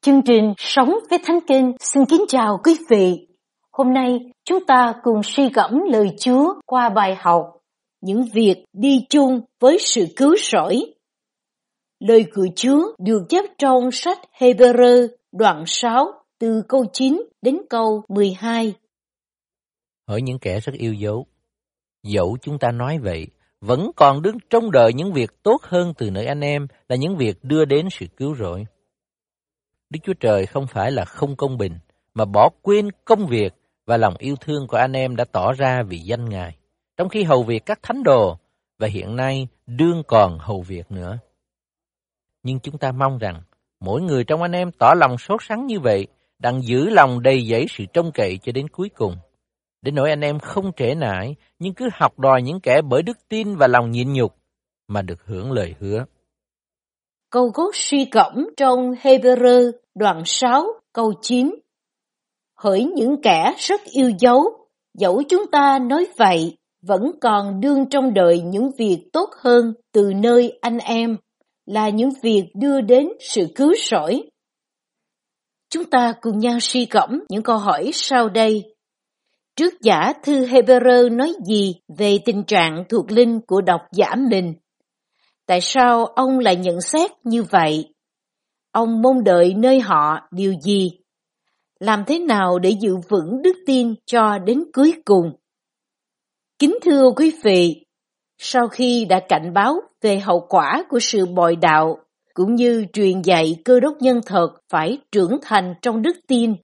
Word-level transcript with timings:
Chương 0.00 0.22
trình 0.22 0.54
Sống 0.58 0.94
với 1.10 1.18
Thánh 1.24 1.38
Kinh 1.46 1.72
xin 1.80 2.04
kính 2.04 2.24
chào 2.28 2.60
quý 2.64 2.76
vị. 2.90 3.26
Hôm 3.72 3.92
nay 3.92 4.18
chúng 4.44 4.66
ta 4.66 4.92
cùng 5.02 5.22
suy 5.22 5.48
gẫm 5.48 5.80
lời 5.90 6.08
Chúa 6.18 6.54
qua 6.66 6.88
bài 6.88 7.16
học 7.18 7.42
Những 8.00 8.24
việc 8.34 8.64
đi 8.72 9.06
chung 9.10 9.40
với 9.60 9.78
sự 9.80 10.06
cứu 10.16 10.36
rỗi. 10.36 10.80
Lời 12.00 12.26
của 12.34 12.46
Chúa 12.56 12.92
được 12.98 13.22
chép 13.28 13.44
trong 13.58 13.90
sách 13.92 14.18
Hebrew 14.38 15.08
đoạn 15.32 15.64
6 15.66 16.12
từ 16.38 16.62
câu 16.68 16.84
9 16.92 17.22
đến 17.42 17.58
câu 17.70 18.02
12. 18.08 18.74
ở 20.04 20.18
những 20.18 20.38
kẻ 20.38 20.60
rất 20.60 20.72
yêu 20.72 20.94
dấu, 20.94 21.26
dẫu 22.02 22.36
chúng 22.42 22.58
ta 22.58 22.70
nói 22.70 22.98
vậy, 22.98 23.26
vẫn 23.60 23.90
còn 23.96 24.22
đứng 24.22 24.36
trong 24.50 24.70
đợi 24.70 24.92
những 24.92 25.12
việc 25.12 25.42
tốt 25.42 25.62
hơn 25.62 25.92
từ 25.98 26.10
nơi 26.10 26.26
anh 26.26 26.40
em 26.40 26.66
là 26.88 26.96
những 26.96 27.16
việc 27.16 27.44
đưa 27.44 27.64
đến 27.64 27.88
sự 27.90 28.06
cứu 28.16 28.34
rỗi. 28.34 28.64
Đức 29.90 29.98
Chúa 30.02 30.14
Trời 30.14 30.46
không 30.46 30.66
phải 30.66 30.92
là 30.92 31.04
không 31.04 31.36
công 31.36 31.58
bình, 31.58 31.78
mà 32.14 32.24
bỏ 32.24 32.48
quên 32.62 32.88
công 33.04 33.26
việc 33.26 33.54
và 33.86 33.96
lòng 33.96 34.14
yêu 34.18 34.36
thương 34.40 34.66
của 34.66 34.76
anh 34.76 34.92
em 34.92 35.16
đã 35.16 35.24
tỏ 35.24 35.52
ra 35.52 35.82
vì 35.82 35.98
danh 35.98 36.28
Ngài, 36.28 36.56
trong 36.96 37.08
khi 37.08 37.22
hầu 37.22 37.42
việc 37.42 37.66
các 37.66 37.78
thánh 37.82 38.02
đồ 38.02 38.38
và 38.78 38.88
hiện 38.88 39.16
nay 39.16 39.48
đương 39.66 40.02
còn 40.06 40.38
hầu 40.38 40.62
việc 40.62 40.90
nữa. 40.90 41.18
Nhưng 42.42 42.60
chúng 42.60 42.78
ta 42.78 42.92
mong 42.92 43.18
rằng 43.18 43.42
mỗi 43.80 44.02
người 44.02 44.24
trong 44.24 44.42
anh 44.42 44.52
em 44.52 44.70
tỏ 44.72 44.94
lòng 44.96 45.18
sốt 45.18 45.40
sắng 45.42 45.66
như 45.66 45.80
vậy, 45.80 46.06
đang 46.38 46.62
giữ 46.62 46.90
lòng 46.90 47.22
đầy 47.22 47.46
dẫy 47.50 47.66
sự 47.70 47.84
trông 47.92 48.12
cậy 48.12 48.38
cho 48.42 48.52
đến 48.52 48.68
cuối 48.68 48.88
cùng. 48.88 49.16
Đến 49.82 49.94
nỗi 49.94 50.10
anh 50.10 50.20
em 50.20 50.38
không 50.38 50.72
trễ 50.76 50.94
nải, 50.94 51.36
nhưng 51.58 51.74
cứ 51.74 51.88
học 51.92 52.18
đòi 52.18 52.42
những 52.42 52.60
kẻ 52.60 52.82
bởi 52.82 53.02
đức 53.02 53.18
tin 53.28 53.56
và 53.56 53.66
lòng 53.66 53.90
nhịn 53.90 54.12
nhục 54.12 54.36
mà 54.88 55.02
được 55.02 55.26
hưởng 55.26 55.52
lời 55.52 55.74
hứa. 55.80 56.04
Câu 57.30 57.48
gốc 57.54 57.70
suy 57.76 58.04
cẩm 58.04 58.48
trong 58.56 58.92
Hebrew 59.02 59.72
đoạn 59.94 60.22
6 60.24 60.66
câu 60.92 61.12
9 61.22 61.54
Hỡi 62.58 62.84
những 62.84 63.22
kẻ 63.22 63.54
rất 63.58 63.80
yêu 63.84 64.12
dấu, 64.18 64.42
dẫu 64.98 65.22
chúng 65.28 65.46
ta 65.46 65.78
nói 65.78 66.06
vậy, 66.16 66.56
vẫn 66.82 67.10
còn 67.20 67.60
đương 67.60 67.86
trong 67.90 68.14
đời 68.14 68.40
những 68.40 68.70
việc 68.78 69.08
tốt 69.12 69.30
hơn 69.42 69.74
từ 69.92 70.12
nơi 70.16 70.58
anh 70.60 70.78
em, 70.78 71.16
là 71.66 71.88
những 71.88 72.10
việc 72.22 72.44
đưa 72.54 72.80
đến 72.80 73.08
sự 73.20 73.46
cứu 73.54 73.74
rỗi. 73.90 74.22
Chúng 75.70 75.84
ta 75.84 76.12
cùng 76.20 76.38
nhau 76.38 76.60
suy 76.60 76.86
cẩm 76.86 77.24
những 77.28 77.42
câu 77.42 77.58
hỏi 77.58 77.90
sau 77.94 78.28
đây. 78.28 78.74
Trước 79.56 79.74
giả 79.80 80.12
thư 80.22 80.46
Hebrew 80.46 81.16
nói 81.16 81.32
gì 81.46 81.74
về 81.98 82.18
tình 82.24 82.44
trạng 82.44 82.84
thuộc 82.88 83.10
linh 83.10 83.40
của 83.46 83.60
độc 83.60 83.80
giả 83.92 84.14
mình? 84.30 84.54
Tại 85.48 85.60
sao 85.60 86.06
ông 86.06 86.38
lại 86.38 86.56
nhận 86.56 86.80
xét 86.80 87.10
như 87.24 87.42
vậy? 87.42 87.94
Ông 88.72 89.02
mong 89.02 89.24
đợi 89.24 89.54
nơi 89.54 89.80
họ 89.80 90.28
điều 90.30 90.54
gì? 90.62 90.90
Làm 91.80 92.04
thế 92.06 92.18
nào 92.18 92.58
để 92.58 92.70
giữ 92.80 92.96
vững 93.08 93.42
đức 93.42 93.56
tin 93.66 93.94
cho 94.06 94.38
đến 94.38 94.64
cuối 94.72 94.94
cùng? 95.04 95.32
Kính 96.58 96.78
thưa 96.82 97.10
quý 97.16 97.32
vị, 97.42 97.84
sau 98.38 98.68
khi 98.68 99.04
đã 99.04 99.20
cảnh 99.28 99.52
báo 99.54 99.80
về 100.00 100.18
hậu 100.18 100.46
quả 100.48 100.84
của 100.88 101.00
sự 101.00 101.26
bội 101.26 101.56
đạo, 101.56 101.98
cũng 102.34 102.54
như 102.54 102.86
truyền 102.92 103.22
dạy 103.22 103.56
cơ 103.64 103.80
đốc 103.80 103.94
nhân 104.00 104.20
thật 104.26 104.48
phải 104.68 104.98
trưởng 105.12 105.38
thành 105.42 105.74
trong 105.82 106.02
đức 106.02 106.16
tin, 106.26 106.54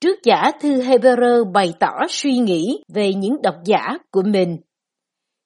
trước 0.00 0.18
giả 0.24 0.50
thư 0.60 0.82
Hebrew 0.82 1.52
bày 1.52 1.74
tỏ 1.80 1.92
suy 2.08 2.38
nghĩ 2.38 2.84
về 2.94 3.14
những 3.14 3.42
độc 3.42 3.56
giả 3.64 3.98
của 4.10 4.22
mình. 4.22 4.56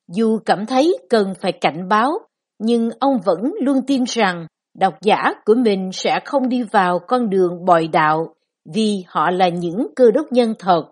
Dù 0.09 0.39
cảm 0.45 0.67
thấy 0.67 0.99
cần 1.11 1.35
phải 1.41 1.53
cảnh 1.53 1.89
báo 1.89 2.19
nhưng 2.59 2.91
ông 3.01 3.21
vẫn 3.25 3.55
luôn 3.61 3.77
tin 3.87 4.05
rằng 4.05 4.47
độc 4.79 4.95
giả 5.03 5.33
của 5.45 5.55
mình 5.55 5.91
sẽ 5.93 6.21
không 6.25 6.49
đi 6.49 6.63
vào 6.63 6.99
con 6.99 7.31
đường 7.31 7.65
bòi 7.65 7.89
đạo 7.89 8.35
vì 8.75 9.05
họ 9.07 9.31
là 9.31 9.49
những 9.49 9.87
cơ 9.97 10.11
đốc 10.11 10.33
nhân 10.33 10.55
thật. 10.59 10.83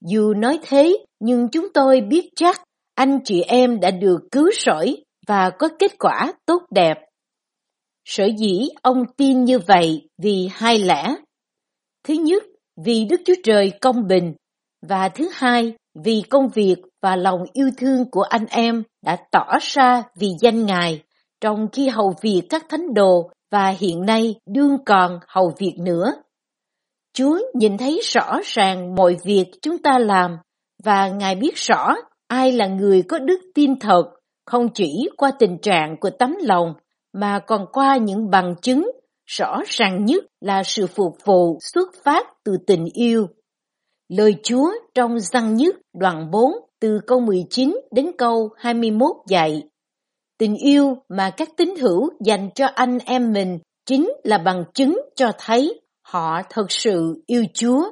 Dù 0.00 0.34
nói 0.34 0.58
thế, 0.62 1.04
nhưng 1.20 1.48
chúng 1.48 1.68
tôi 1.74 2.00
biết 2.00 2.30
chắc 2.36 2.62
anh 2.94 3.18
chị 3.24 3.42
em 3.42 3.80
đã 3.80 3.90
được 3.90 4.18
cứu 4.30 4.50
rỗi 4.66 4.96
và 5.26 5.50
có 5.50 5.68
kết 5.78 5.98
quả 5.98 6.32
tốt 6.46 6.62
đẹp. 6.70 6.94
Sở 8.04 8.24
dĩ 8.38 8.68
ông 8.82 9.04
tin 9.16 9.44
như 9.44 9.58
vậy 9.58 10.08
vì 10.22 10.48
hai 10.52 10.78
lẽ. 10.78 11.14
Thứ 12.04 12.14
nhất, 12.14 12.42
vì 12.84 13.04
Đức 13.04 13.20
Chúa 13.24 13.34
Trời 13.44 13.72
công 13.80 14.06
bình, 14.08 14.34
và 14.88 15.08
thứ 15.08 15.28
hai, 15.32 15.74
vì 16.04 16.22
công 16.30 16.48
việc 16.48 16.76
và 17.02 17.16
lòng 17.16 17.44
yêu 17.52 17.70
thương 17.76 18.10
của 18.10 18.22
anh 18.22 18.46
em 18.50 18.82
đã 19.02 19.16
tỏ 19.30 19.58
ra 19.60 20.02
vì 20.16 20.28
danh 20.40 20.66
Ngài 20.66 21.02
trong 21.40 21.68
khi 21.72 21.88
hầu 21.88 22.14
việc 22.22 22.42
các 22.50 22.66
thánh 22.68 22.94
đồ 22.94 23.30
và 23.50 23.68
hiện 23.68 24.06
nay 24.06 24.34
đương 24.46 24.76
còn 24.86 25.18
hầu 25.28 25.52
việc 25.58 25.74
nữa. 25.78 26.14
Chúa 27.14 27.38
nhìn 27.54 27.78
thấy 27.78 28.00
rõ 28.04 28.40
ràng 28.44 28.94
mọi 28.94 29.16
việc 29.24 29.46
chúng 29.62 29.78
ta 29.78 29.98
làm 29.98 30.36
và 30.84 31.08
Ngài 31.08 31.34
biết 31.34 31.56
rõ 31.56 31.94
ai 32.28 32.52
là 32.52 32.66
người 32.66 33.02
có 33.02 33.18
đức 33.18 33.40
tin 33.54 33.78
thật, 33.78 34.04
không 34.46 34.68
chỉ 34.74 35.08
qua 35.16 35.30
tình 35.38 35.58
trạng 35.58 35.96
của 36.00 36.10
tấm 36.10 36.36
lòng 36.40 36.74
mà 37.12 37.38
còn 37.38 37.66
qua 37.72 37.96
những 37.96 38.30
bằng 38.30 38.54
chứng 38.62 38.90
rõ 39.26 39.60
ràng 39.66 40.04
nhất 40.04 40.24
là 40.40 40.62
sự 40.62 40.86
phục 40.86 41.16
vụ 41.24 41.58
xuất 41.60 41.88
phát 42.04 42.26
từ 42.44 42.56
tình 42.66 42.84
yêu. 42.94 43.26
Lời 44.08 44.34
Chúa 44.42 44.72
trong 44.94 45.20
răng 45.20 45.54
nhất 45.54 45.76
đoạn 45.92 46.30
4 46.30 46.52
từ 46.82 47.00
câu 47.06 47.20
19 47.20 47.80
đến 47.90 48.10
câu 48.18 48.50
21 48.56 49.10
dạy. 49.28 49.62
Tình 50.38 50.56
yêu 50.56 50.96
mà 51.08 51.30
các 51.30 51.48
tín 51.56 51.74
hữu 51.80 52.10
dành 52.24 52.50
cho 52.54 52.66
anh 52.66 52.98
em 53.04 53.32
mình 53.32 53.58
chính 53.86 54.12
là 54.24 54.38
bằng 54.38 54.64
chứng 54.74 55.00
cho 55.16 55.32
thấy 55.38 55.80
họ 56.02 56.42
thật 56.50 56.66
sự 56.68 57.22
yêu 57.26 57.44
Chúa. 57.54 57.90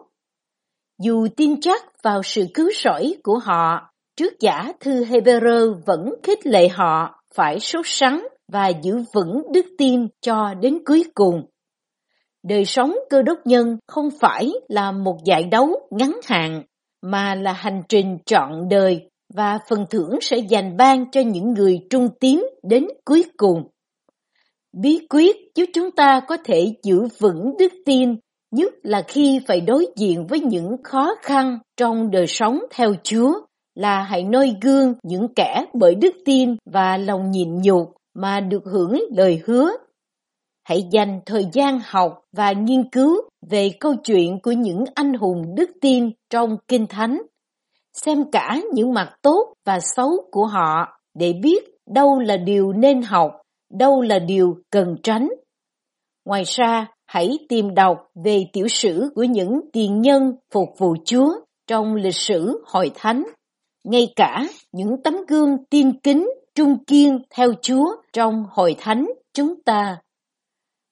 Dù 1.02 1.28
tin 1.36 1.60
chắc 1.60 2.02
vào 2.02 2.22
sự 2.22 2.46
cứu 2.54 2.70
rỗi 2.84 3.14
của 3.22 3.38
họ, 3.38 3.92
trước 4.16 4.40
giả 4.40 4.72
thư 4.80 5.04
Hebrew 5.04 5.74
vẫn 5.86 6.14
khích 6.22 6.46
lệ 6.46 6.68
họ 6.68 7.22
phải 7.34 7.60
sốt 7.60 7.84
sắng 7.88 8.28
và 8.52 8.68
giữ 8.68 8.94
vững 9.14 9.42
đức 9.52 9.66
tin 9.78 10.08
cho 10.20 10.54
đến 10.60 10.78
cuối 10.86 11.04
cùng. 11.14 11.42
Đời 12.42 12.64
sống 12.64 12.96
cơ 13.10 13.22
đốc 13.22 13.38
nhân 13.44 13.76
không 13.86 14.08
phải 14.20 14.52
là 14.68 14.92
một 14.92 15.16
giải 15.24 15.44
đấu 15.44 15.88
ngắn 15.90 16.20
hạn, 16.24 16.62
mà 17.02 17.34
là 17.34 17.52
hành 17.52 17.82
trình 17.88 18.18
trọn 18.26 18.68
đời 18.70 19.10
và 19.34 19.58
phần 19.68 19.86
thưởng 19.90 20.18
sẽ 20.20 20.36
dành 20.38 20.76
ban 20.76 21.10
cho 21.10 21.20
những 21.20 21.54
người 21.54 21.80
trung 21.90 22.08
tín 22.20 22.40
đến 22.62 22.86
cuối 23.04 23.24
cùng. 23.36 23.62
Bí 24.72 25.06
quyết 25.10 25.36
giúp 25.54 25.64
chúng 25.74 25.90
ta 25.90 26.20
có 26.28 26.36
thể 26.44 26.74
giữ 26.82 27.08
vững 27.18 27.56
đức 27.58 27.72
tin, 27.86 28.16
nhất 28.50 28.72
là 28.82 29.02
khi 29.08 29.40
phải 29.46 29.60
đối 29.60 29.86
diện 29.96 30.26
với 30.26 30.40
những 30.40 30.76
khó 30.84 31.14
khăn 31.22 31.58
trong 31.76 32.10
đời 32.10 32.26
sống 32.26 32.58
theo 32.70 32.94
Chúa, 33.02 33.32
là 33.74 34.02
hãy 34.02 34.22
noi 34.22 34.54
gương 34.60 34.94
những 35.02 35.28
kẻ 35.36 35.64
bởi 35.74 35.94
đức 35.94 36.14
tin 36.24 36.56
và 36.64 36.96
lòng 36.96 37.30
nhịn 37.30 37.62
nhục 37.62 37.92
mà 38.14 38.40
được 38.40 38.62
hưởng 38.64 38.98
lời 39.10 39.42
hứa. 39.46 39.70
Hãy 40.62 40.88
dành 40.90 41.20
thời 41.26 41.46
gian 41.52 41.80
học 41.84 42.20
và 42.32 42.52
nghiên 42.52 42.88
cứu 42.90 43.16
về 43.42 43.70
câu 43.80 43.94
chuyện 44.04 44.38
của 44.42 44.52
những 44.52 44.84
anh 44.94 45.14
hùng 45.14 45.54
đức 45.54 45.70
tin 45.80 46.10
trong 46.30 46.56
Kinh 46.68 46.86
Thánh 46.86 47.22
xem 47.92 48.30
cả 48.32 48.60
những 48.72 48.94
mặt 48.94 49.16
tốt 49.22 49.54
và 49.64 49.80
xấu 49.80 50.10
của 50.30 50.46
họ 50.46 51.00
để 51.14 51.32
biết 51.32 51.64
đâu 51.86 52.18
là 52.18 52.36
điều 52.36 52.72
nên 52.72 53.02
học, 53.02 53.32
đâu 53.70 54.00
là 54.02 54.18
điều 54.18 54.56
cần 54.70 54.96
tránh. 55.02 55.28
Ngoài 56.24 56.42
ra, 56.46 56.86
hãy 57.06 57.38
tìm 57.48 57.74
đọc 57.74 57.96
về 58.24 58.46
tiểu 58.52 58.68
sử 58.68 59.12
của 59.14 59.22
những 59.22 59.60
tiền 59.72 60.00
nhân 60.00 60.32
phục 60.52 60.68
vụ 60.78 60.96
Chúa 61.04 61.32
trong 61.66 61.94
lịch 61.94 62.14
sử 62.14 62.64
hội 62.66 62.90
thánh. 62.94 63.22
Ngay 63.84 64.12
cả 64.16 64.46
những 64.72 65.02
tấm 65.04 65.16
gương 65.28 65.64
tiên 65.70 66.00
kính, 66.02 66.30
trung 66.54 66.84
kiên 66.84 67.18
theo 67.30 67.52
Chúa 67.62 67.96
trong 68.12 68.44
hội 68.50 68.76
thánh 68.78 69.06
chúng 69.32 69.62
ta. 69.62 69.98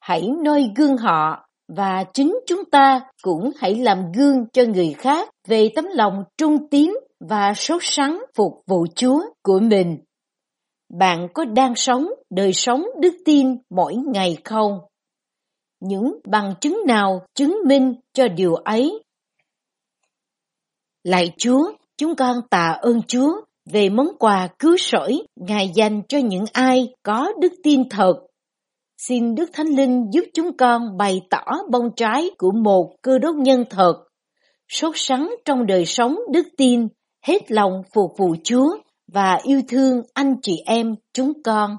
Hãy 0.00 0.28
noi 0.42 0.70
gương 0.76 0.96
họ 0.96 1.47
và 1.68 2.04
chính 2.14 2.38
chúng 2.46 2.64
ta 2.64 3.00
cũng 3.22 3.50
hãy 3.56 3.74
làm 3.74 4.12
gương 4.12 4.46
cho 4.52 4.62
người 4.64 4.94
khác 4.98 5.28
về 5.46 5.70
tấm 5.74 5.84
lòng 5.94 6.24
trung 6.38 6.68
tín 6.70 6.94
và 7.20 7.54
sốt 7.54 7.82
sắng 7.84 8.24
phục 8.34 8.52
vụ 8.66 8.86
Chúa 8.94 9.20
của 9.42 9.60
mình. 9.60 9.98
Bạn 10.98 11.28
có 11.34 11.44
đang 11.44 11.74
sống 11.74 12.08
đời 12.30 12.52
sống 12.52 12.86
đức 13.00 13.14
tin 13.24 13.56
mỗi 13.70 13.94
ngày 13.94 14.36
không? 14.44 14.78
Những 15.80 16.20
bằng 16.24 16.54
chứng 16.60 16.82
nào 16.86 17.26
chứng 17.34 17.56
minh 17.66 17.94
cho 18.12 18.28
điều 18.28 18.54
ấy? 18.54 19.02
Lạy 21.04 21.32
Chúa, 21.36 21.72
chúng 21.96 22.14
con 22.14 22.36
tạ 22.50 22.78
ơn 22.80 23.02
Chúa 23.02 23.40
về 23.70 23.88
món 23.88 24.08
quà 24.18 24.48
cứu 24.58 24.76
rỗi 24.78 25.18
Ngài 25.36 25.70
dành 25.74 26.02
cho 26.08 26.18
những 26.18 26.44
ai 26.52 26.94
có 27.02 27.32
đức 27.40 27.52
tin 27.62 27.88
thật 27.88 28.27
Xin 28.98 29.34
Đức 29.34 29.50
Thánh 29.52 29.66
Linh 29.66 30.06
giúp 30.12 30.24
chúng 30.34 30.56
con 30.56 30.96
bày 30.96 31.20
tỏ 31.30 31.44
bông 31.70 31.90
trái 31.96 32.30
của 32.38 32.52
một 32.52 32.94
cơ 33.02 33.18
đốc 33.18 33.36
nhân 33.36 33.64
thật, 33.70 33.94
sốt 34.68 34.92
sắng 34.96 35.34
trong 35.44 35.66
đời 35.66 35.86
sống 35.86 36.16
đức 36.32 36.46
tin, 36.56 36.88
hết 37.26 37.50
lòng 37.50 37.82
phục 37.94 38.10
vụ 38.18 38.36
Chúa 38.44 38.76
và 39.12 39.38
yêu 39.42 39.62
thương 39.68 40.02
anh 40.14 40.34
chị 40.42 40.56
em 40.66 40.94
chúng 41.12 41.42
con. 41.42 41.76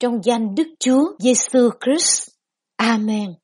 Trong 0.00 0.20
danh 0.24 0.54
Đức 0.54 0.66
Chúa 0.80 1.12
Giêsu 1.18 1.70
Christ. 1.84 2.28
Amen. 2.76 3.34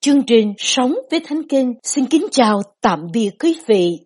Chương 0.00 0.22
trình 0.26 0.54
Sống 0.58 0.94
với 1.10 1.20
Thánh 1.20 1.42
Kinh 1.48 1.74
xin 1.82 2.06
kính 2.06 2.26
chào 2.32 2.62
tạm 2.80 3.06
biệt 3.12 3.30
quý 3.38 3.60
vị. 3.66 3.98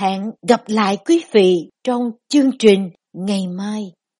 Hẹn 0.00 0.22
gặp 0.48 0.62
lại 0.66 0.96
quý 1.06 1.24
vị 1.32 1.70
trong 1.84 2.10
chương 2.28 2.50
trình 2.58 2.90
ngày 3.12 3.46
mai. 3.46 3.92